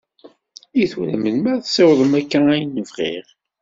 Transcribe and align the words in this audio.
I 0.83 0.85
tura 0.91 1.15
melmi 1.17 1.49
ara 1.53 1.63
ssiwḍeɣ 1.67 2.13
akka 2.19 2.39
ayen 2.53 2.81
i 2.81 2.83
bɣiɣ? 2.89 3.25